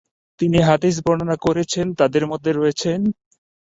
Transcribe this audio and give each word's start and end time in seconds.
তিনি 0.39 0.59
হাদিস 0.61 0.95
বর্ণনা 1.05 1.35
করেছেন 1.45 1.85
তাদের 1.99 2.23
মধ্যে 2.31 2.51
রয়েছেন: 2.53 2.99